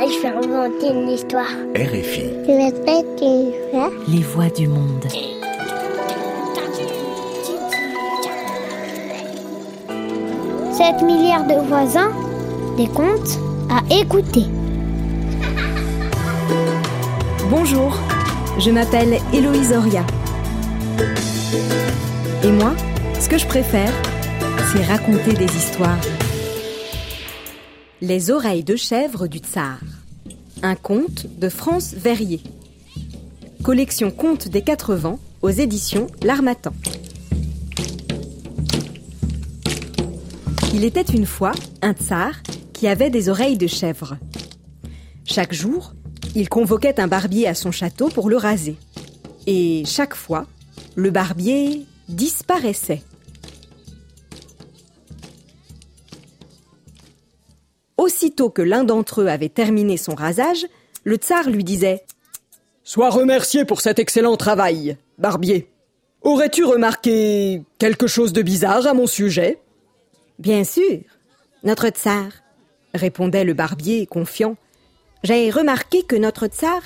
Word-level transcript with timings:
Je 0.00 0.22
vais 0.22 0.28
inventer 0.28 0.88
une 0.90 1.08
histoire. 1.08 1.50
RFI. 1.74 2.30
Je 2.42 2.46
vais 2.46 2.56
mettre 2.56 2.78
une 3.20 3.50
histoire. 3.50 3.90
Les 4.06 4.22
voix 4.22 4.48
du 4.48 4.68
monde. 4.68 5.04
Sept 10.72 11.02
milliards 11.02 11.46
de 11.46 11.66
voisins, 11.66 12.12
des 12.76 12.86
contes 12.86 13.38
à 13.68 13.82
écouter. 13.92 14.44
Bonjour, 17.50 17.98
je 18.60 18.70
m'appelle 18.70 19.18
Héloïse 19.32 19.72
Oria. 19.72 20.04
Et 22.44 22.52
moi, 22.52 22.72
ce 23.18 23.28
que 23.28 23.36
je 23.36 23.46
préfère, 23.46 23.92
c'est 24.72 24.84
raconter 24.84 25.32
des 25.32 25.56
histoires. 25.56 25.98
Les 28.00 28.30
oreilles 28.30 28.62
de 28.62 28.76
chèvre 28.76 29.26
du 29.26 29.38
tsar. 29.38 29.80
Un 30.62 30.76
conte 30.76 31.26
de 31.36 31.48
France 31.48 31.94
Verrier. 31.94 32.40
Collection 33.64 34.12
Contes 34.12 34.46
des 34.46 34.62
Quatre 34.62 34.94
Vents 34.94 35.18
aux 35.42 35.50
éditions 35.50 36.06
L'Armatan. 36.22 36.72
Il 40.72 40.84
était 40.84 41.00
une 41.02 41.26
fois 41.26 41.50
un 41.82 41.92
tsar 41.92 42.34
qui 42.72 42.86
avait 42.86 43.10
des 43.10 43.28
oreilles 43.28 43.58
de 43.58 43.66
chèvre. 43.66 44.16
Chaque 45.24 45.52
jour, 45.52 45.92
il 46.36 46.48
convoquait 46.48 47.00
un 47.00 47.08
barbier 47.08 47.48
à 47.48 47.54
son 47.54 47.72
château 47.72 48.10
pour 48.10 48.30
le 48.30 48.36
raser. 48.36 48.76
Et 49.48 49.82
chaque 49.86 50.14
fois, 50.14 50.46
le 50.94 51.10
barbier 51.10 51.84
disparaissait. 52.08 53.02
Aussitôt 58.08 58.48
que 58.48 58.62
l'un 58.62 58.84
d'entre 58.84 59.20
eux 59.20 59.26
avait 59.26 59.50
terminé 59.50 59.98
son 59.98 60.14
rasage, 60.14 60.64
le 61.04 61.16
tsar 61.16 61.50
lui 61.50 61.62
disait 61.62 62.06
Sois 62.82 63.10
remercié 63.10 63.66
pour 63.66 63.82
cet 63.82 63.98
excellent 63.98 64.38
travail, 64.38 64.96
barbier. 65.18 65.68
Aurais-tu 66.22 66.64
remarqué 66.64 67.60
quelque 67.78 68.06
chose 68.06 68.32
de 68.32 68.40
bizarre 68.40 68.86
à 68.86 68.94
mon 68.94 69.06
sujet? 69.06 69.58
Bien 70.38 70.64
sûr, 70.64 71.00
notre 71.64 71.88
tsar, 71.88 72.28
répondait 72.94 73.44
le 73.44 73.52
barbier 73.52 74.06
confiant. 74.06 74.56
J'ai 75.22 75.50
remarqué 75.50 76.02
que 76.02 76.16
notre 76.16 76.46
tsar 76.46 76.80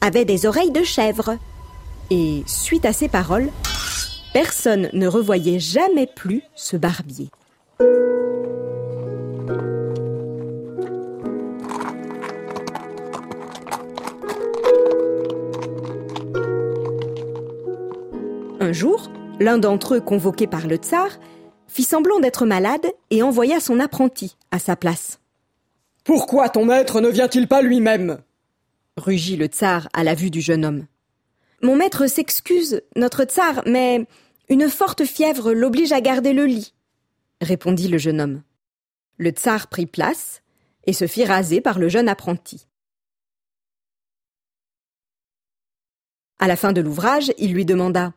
avait 0.00 0.24
des 0.24 0.46
oreilles 0.46 0.70
de 0.70 0.84
chèvre. 0.84 1.38
Et 2.10 2.44
suite 2.46 2.84
à 2.84 2.92
ces 2.92 3.08
paroles, 3.08 3.50
personne 4.32 4.90
ne 4.92 5.08
revoyait 5.08 5.58
jamais 5.58 6.06
plus 6.06 6.42
ce 6.54 6.76
barbier. 6.76 7.30
Jour, 18.78 19.10
l'un 19.40 19.58
d'entre 19.58 19.96
eux, 19.96 20.00
convoqué 20.00 20.46
par 20.46 20.68
le 20.68 20.76
tsar, 20.76 21.18
fit 21.66 21.82
semblant 21.82 22.20
d'être 22.20 22.46
malade 22.46 22.86
et 23.10 23.22
envoya 23.22 23.58
son 23.58 23.80
apprenti 23.80 24.36
à 24.52 24.58
sa 24.58 24.76
place. 24.76 25.18
Pourquoi 26.04 26.48
ton 26.48 26.64
maître 26.64 27.00
ne 27.00 27.08
vient-il 27.08 27.48
pas 27.48 27.60
lui-même? 27.60 28.18
rugit 28.96 29.36
le 29.36 29.46
tsar 29.46 29.88
à 29.92 30.02
la 30.02 30.14
vue 30.14 30.30
du 30.30 30.40
jeune 30.40 30.64
homme. 30.64 30.86
Mon 31.62 31.76
maître 31.76 32.06
s'excuse, 32.06 32.82
notre 32.96 33.24
tsar, 33.24 33.62
mais 33.66 34.06
une 34.48 34.68
forte 34.68 35.04
fièvre 35.04 35.52
l'oblige 35.52 35.92
à 35.92 36.00
garder 36.00 36.32
le 36.32 36.46
lit, 36.46 36.74
répondit 37.40 37.88
le 37.88 37.98
jeune 37.98 38.20
homme. 38.20 38.42
Le 39.16 39.30
tsar 39.30 39.66
prit 39.68 39.86
place 39.86 40.42
et 40.86 40.92
se 40.92 41.06
fit 41.06 41.24
raser 41.24 41.60
par 41.60 41.78
le 41.78 41.88
jeune 41.88 42.08
apprenti. 42.08 42.66
À 46.38 46.46
la 46.46 46.56
fin 46.56 46.72
de 46.72 46.80
l'ouvrage, 46.80 47.32
il 47.38 47.52
lui 47.52 47.64
demanda 47.64 48.12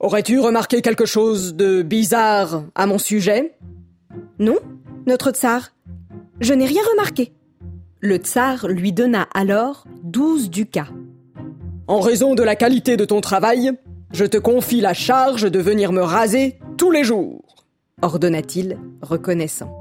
Aurais-tu 0.00 0.38
remarqué 0.38 0.80
quelque 0.80 1.06
chose 1.06 1.56
de 1.56 1.82
bizarre 1.82 2.62
à 2.76 2.86
mon 2.86 2.98
sujet? 2.98 3.58
Non, 4.38 4.56
notre 5.06 5.32
tsar. 5.32 5.72
Je 6.40 6.54
n'ai 6.54 6.66
rien 6.66 6.82
remarqué. 6.92 7.32
Le 7.98 8.16
tsar 8.18 8.68
lui 8.68 8.92
donna 8.92 9.26
alors 9.34 9.86
douze 10.04 10.50
ducats. 10.50 10.86
En 11.88 11.98
raison 11.98 12.36
de 12.36 12.44
la 12.44 12.54
qualité 12.54 12.96
de 12.96 13.04
ton 13.04 13.20
travail, 13.20 13.72
je 14.12 14.24
te 14.24 14.36
confie 14.36 14.80
la 14.80 14.94
charge 14.94 15.50
de 15.50 15.58
venir 15.58 15.90
me 15.90 16.02
raser 16.02 16.60
tous 16.76 16.92
les 16.92 17.02
jours, 17.02 17.66
ordonna-t-il, 18.00 18.78
reconnaissant. 19.02 19.74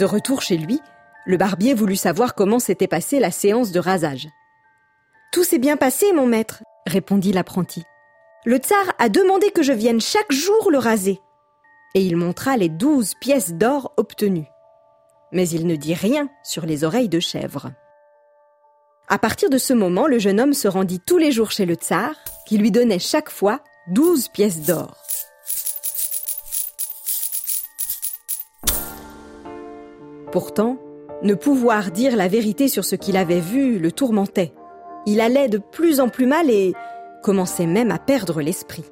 De 0.00 0.04
retour 0.04 0.42
chez 0.42 0.56
lui, 0.56 0.80
le 1.24 1.36
barbier 1.36 1.72
voulut 1.72 1.94
savoir 1.94 2.34
comment 2.34 2.58
s'était 2.58 2.88
passée 2.88 3.20
la 3.20 3.30
séance 3.30 3.70
de 3.70 3.78
rasage. 3.78 4.26
Tout 5.32 5.44
s'est 5.44 5.60
bien 5.60 5.76
passé, 5.76 6.12
mon 6.12 6.26
maître, 6.26 6.64
répondit 6.84 7.32
l'apprenti. 7.32 7.84
Le 8.44 8.56
tsar 8.56 8.92
a 8.98 9.08
demandé 9.08 9.50
que 9.50 9.62
je 9.62 9.72
vienne 9.72 10.00
chaque 10.00 10.32
jour 10.32 10.72
le 10.72 10.78
raser. 10.78 11.20
Et 11.94 12.02
il 12.02 12.16
montra 12.16 12.56
les 12.56 12.68
douze 12.68 13.12
pièces 13.20 13.52
d'or 13.52 13.92
obtenues. 13.96 14.48
Mais 15.30 15.48
il 15.48 15.64
ne 15.64 15.76
dit 15.76 15.94
rien 15.94 16.28
sur 16.42 16.66
les 16.66 16.82
oreilles 16.82 17.08
de 17.08 17.20
chèvre. 17.20 17.70
À 19.08 19.18
partir 19.18 19.48
de 19.48 19.58
ce 19.58 19.72
moment, 19.72 20.08
le 20.08 20.18
jeune 20.18 20.40
homme 20.40 20.54
se 20.54 20.66
rendit 20.66 20.98
tous 20.98 21.18
les 21.18 21.30
jours 21.30 21.52
chez 21.52 21.66
le 21.66 21.74
tsar, 21.74 22.14
qui 22.46 22.58
lui 22.58 22.72
donnait 22.72 22.98
chaque 22.98 23.30
fois 23.30 23.60
douze 23.88 24.28
pièces 24.28 24.62
d'or. 24.62 24.96
Pourtant, 30.32 30.78
ne 31.22 31.34
pouvoir 31.34 31.92
dire 31.92 32.16
la 32.16 32.26
vérité 32.26 32.66
sur 32.66 32.84
ce 32.84 32.96
qu'il 32.96 33.16
avait 33.16 33.40
vu 33.40 33.78
le 33.78 33.92
tourmentait. 33.92 34.52
Il 35.06 35.20
allait 35.20 35.48
de 35.48 35.58
plus 35.58 36.00
en 36.00 36.08
plus 36.08 36.26
mal 36.26 36.50
et 36.50 36.72
commençait 37.22 37.66
même 37.66 37.90
à 37.90 37.98
perdre 37.98 38.42
l'esprit. 38.42 38.84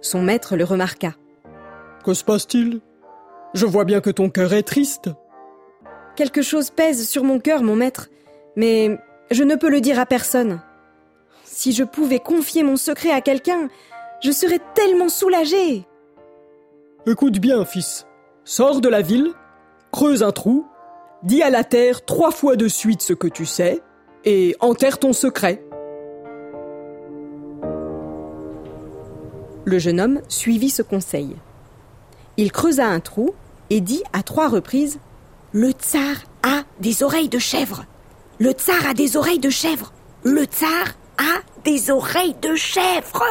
Son 0.00 0.22
maître 0.22 0.56
le 0.56 0.64
remarqua. 0.64 1.14
Que 2.04 2.14
se 2.14 2.24
passe-t-il? 2.24 2.80
Je 3.54 3.66
vois 3.66 3.84
bien 3.84 4.00
que 4.00 4.10
ton 4.10 4.30
cœur 4.30 4.52
est 4.52 4.62
triste. 4.62 5.10
Quelque 6.16 6.42
chose 6.42 6.70
pèse 6.70 7.08
sur 7.08 7.24
mon 7.24 7.40
cœur, 7.40 7.62
mon 7.62 7.76
maître, 7.76 8.08
mais 8.56 8.98
je 9.30 9.42
ne 9.42 9.56
peux 9.56 9.70
le 9.70 9.80
dire 9.80 9.98
à 9.98 10.06
personne. 10.06 10.60
Si 11.44 11.72
je 11.72 11.84
pouvais 11.84 12.18
confier 12.18 12.62
mon 12.62 12.76
secret 12.76 13.10
à 13.10 13.20
quelqu'un, 13.20 13.68
je 14.22 14.30
serais 14.30 14.60
tellement 14.74 15.08
soulagée. 15.08 15.86
Écoute 17.06 17.38
bien, 17.38 17.64
fils. 17.64 18.06
Sors 18.44 18.80
de 18.80 18.88
la 18.88 19.02
ville, 19.02 19.32
creuse 19.92 20.22
un 20.22 20.32
trou, 20.32 20.66
dis 21.22 21.42
à 21.42 21.50
la 21.50 21.64
terre 21.64 22.04
trois 22.04 22.30
fois 22.30 22.56
de 22.56 22.68
suite 22.68 23.02
ce 23.02 23.12
que 23.12 23.28
tu 23.28 23.46
sais, 23.46 23.82
et 24.24 24.56
enterre 24.60 24.98
ton 24.98 25.12
secret. 25.12 25.63
Le 29.66 29.78
jeune 29.78 30.00
homme 30.00 30.20
suivit 30.28 30.70
ce 30.70 30.82
conseil. 30.82 31.36
Il 32.36 32.52
creusa 32.52 32.86
un 32.86 33.00
trou 33.00 33.34
et 33.70 33.80
dit 33.80 34.02
à 34.12 34.22
trois 34.22 34.48
reprises 34.48 34.98
Le 35.52 35.70
tsar 35.70 36.16
a 36.42 36.62
des 36.80 37.02
oreilles 37.02 37.28
de 37.30 37.38
chèvre. 37.38 37.86
Le 38.38 38.50
tsar 38.50 38.86
a 38.86 38.94
des 38.94 39.16
oreilles 39.16 39.38
de 39.38 39.50
chèvre. 39.50 39.92
Le 40.22 40.44
tsar 40.44 40.96
a 41.18 41.40
des 41.64 41.90
oreilles 41.90 42.36
de 42.42 42.54
chèvre. 42.54 43.24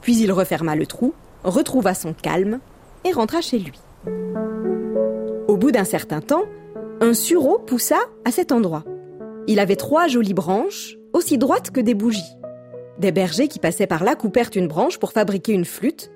Puis 0.00 0.16
il 0.18 0.32
referma 0.32 0.74
le 0.74 0.86
trou, 0.86 1.12
retrouva 1.44 1.92
son 1.94 2.14
calme 2.14 2.60
et 3.04 3.12
rentra 3.12 3.40
chez 3.40 3.58
lui. 3.58 3.78
Au 5.48 5.56
bout 5.56 5.70
d'un 5.70 5.84
certain 5.84 6.20
temps, 6.20 6.44
un 7.00 7.12
sureau 7.12 7.58
poussa 7.58 7.98
à 8.24 8.30
cet 8.30 8.52
endroit. 8.52 8.84
Il 9.48 9.58
avait 9.58 9.76
trois 9.76 10.06
jolies 10.06 10.34
branches, 10.34 10.96
aussi 11.12 11.38
droites 11.38 11.70
que 11.70 11.80
des 11.80 11.94
bougies. 11.94 12.35
Des 12.98 13.12
bergers 13.12 13.48
qui 13.48 13.58
passaient 13.58 13.86
par 13.86 14.04
là 14.04 14.14
coupèrent 14.14 14.50
une 14.54 14.68
branche 14.68 14.98
pour 14.98 15.12
fabriquer 15.12 15.52
une 15.52 15.66
flûte, 15.66 16.10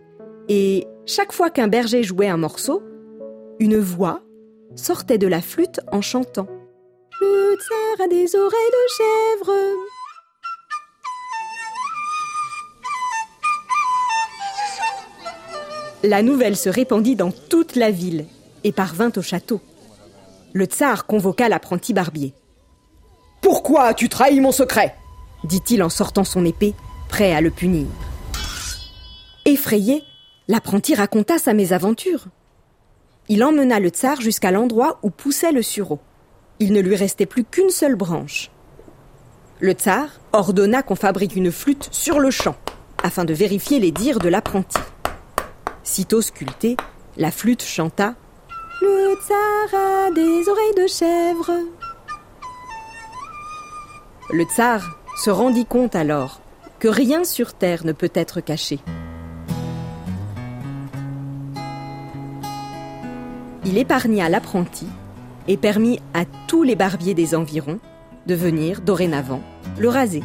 et 0.48 0.86
chaque 1.06 1.32
fois 1.32 1.50
qu'un 1.50 1.68
berger 1.68 2.02
jouait 2.02 2.28
un 2.28 2.38
morceau, 2.38 2.82
une 3.58 3.78
voix 3.78 4.22
sortait 4.76 5.18
de 5.18 5.26
la 5.26 5.42
flûte 5.42 5.80
en 5.92 6.00
chantant. 6.00 6.46
Le 7.20 7.56
tsar 7.56 8.06
a 8.06 8.08
des 8.08 8.34
oreilles 8.34 8.50
de 8.72 8.92
chèvre. 8.96 9.52
La 16.02 16.22
nouvelle 16.22 16.56
se 16.56 16.70
répandit 16.70 17.14
dans 17.14 17.30
toute 17.30 17.76
la 17.76 17.90
ville 17.90 18.24
et 18.64 18.72
parvint 18.72 19.12
au 19.16 19.22
château. 19.22 19.60
Le 20.54 20.64
tsar 20.64 21.04
convoqua 21.04 21.50
l'apprenti 21.50 21.92
barbier. 21.92 22.32
Pourquoi 23.42 23.84
as-tu 23.84 24.08
trahi 24.08 24.40
mon 24.40 24.52
secret? 24.52 24.94
Dit-il 25.44 25.82
en 25.82 25.88
sortant 25.88 26.24
son 26.24 26.44
épée, 26.44 26.74
prêt 27.08 27.32
à 27.32 27.40
le 27.40 27.50
punir. 27.50 27.86
Effrayé, 29.44 30.04
l'apprenti 30.48 30.94
raconta 30.94 31.38
sa 31.38 31.54
mésaventure. 31.54 32.26
Il 33.28 33.44
emmena 33.44 33.80
le 33.80 33.88
tsar 33.88 34.20
jusqu'à 34.20 34.50
l'endroit 34.50 34.98
où 35.02 35.10
poussait 35.10 35.52
le 35.52 35.62
sureau. 35.62 36.00
Il 36.58 36.72
ne 36.72 36.80
lui 36.80 36.96
restait 36.96 37.26
plus 37.26 37.44
qu'une 37.44 37.70
seule 37.70 37.96
branche. 37.96 38.50
Le 39.60 39.72
tsar 39.72 40.08
ordonna 40.32 40.82
qu'on 40.82 40.96
fabrique 40.96 41.36
une 41.36 41.52
flûte 41.52 41.88
sur 41.92 42.18
le 42.18 42.30
champ, 42.30 42.56
afin 43.02 43.24
de 43.24 43.34
vérifier 43.34 43.78
les 43.78 43.92
dires 43.92 44.18
de 44.18 44.28
l'apprenti. 44.28 44.78
Sitôt 45.82 46.22
sculptée, 46.22 46.76
la 47.16 47.30
flûte 47.30 47.62
chanta 47.62 48.14
Le 48.80 49.14
tsar 49.20 49.80
a 49.80 50.10
des 50.10 50.82
de 50.82 50.86
chèvre. 50.86 51.50
Le 54.30 54.44
tsar 54.44 54.99
se 55.20 55.28
rendit 55.28 55.66
compte 55.66 55.96
alors 55.96 56.40
que 56.78 56.88
rien 56.88 57.24
sur 57.24 57.52
terre 57.52 57.84
ne 57.84 57.92
peut 57.92 58.10
être 58.14 58.40
caché. 58.40 58.78
Il 63.66 63.76
épargna 63.76 64.30
l'apprenti 64.30 64.86
et 65.46 65.58
permit 65.58 66.00
à 66.14 66.24
tous 66.46 66.62
les 66.62 66.74
barbiers 66.74 67.12
des 67.12 67.34
environs 67.34 67.80
de 68.26 68.34
venir 68.34 68.80
dorénavant 68.80 69.42
le 69.78 69.90
raser. 69.90 70.22